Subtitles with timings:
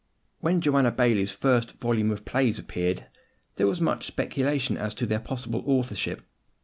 [0.39, 3.05] When Joanna Baillie's first volume of plays appeared,
[3.57, 6.23] there was much speculation as to their possible authorship.